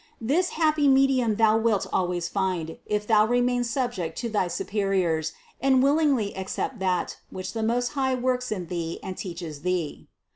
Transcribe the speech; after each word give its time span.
This 0.19 0.49
happy 0.57 0.87
medium 0.87 1.35
thou 1.35 1.59
wilt 1.59 1.85
always 1.93 2.27
find, 2.27 2.79
if 2.87 3.05
thou 3.05 3.23
remain 3.23 3.63
subject 3.63 4.17
to 4.17 4.29
thy 4.29 4.47
su 4.47 4.63
periors 4.65 5.33
and 5.61 5.83
willingly 5.83 6.35
accept 6.35 6.79
that, 6.79 7.17
which 7.29 7.53
the 7.53 7.61
Most 7.61 7.89
High 7.89 8.15
works 8.15 8.51
in 8.51 8.65
thee 8.65 8.99
and 9.03 9.15
teaches 9.15 9.61
thee. 9.61 10.07